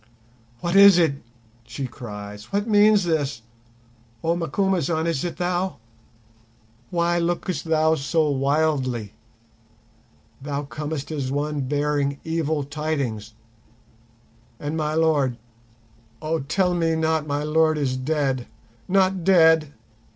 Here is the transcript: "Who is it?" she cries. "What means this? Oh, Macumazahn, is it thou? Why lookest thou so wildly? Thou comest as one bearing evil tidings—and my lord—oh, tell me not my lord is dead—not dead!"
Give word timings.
"Who 0.63 0.69
is 0.69 0.97
it?" 0.97 1.21
she 1.63 1.85
cries. 1.85 2.45
"What 2.51 2.65
means 2.67 3.03
this? 3.03 3.43
Oh, 4.23 4.35
Macumazahn, 4.35 5.05
is 5.05 5.23
it 5.23 5.37
thou? 5.37 5.77
Why 6.89 7.19
lookest 7.19 7.65
thou 7.65 7.93
so 7.93 8.27
wildly? 8.31 9.13
Thou 10.41 10.63
comest 10.63 11.11
as 11.11 11.31
one 11.31 11.61
bearing 11.67 12.19
evil 12.23 12.63
tidings—and 12.63 14.75
my 14.75 14.95
lord—oh, 14.95 16.39
tell 16.47 16.73
me 16.73 16.95
not 16.95 17.27
my 17.27 17.43
lord 17.43 17.77
is 17.77 17.95
dead—not 17.95 19.23
dead!" 19.23 19.71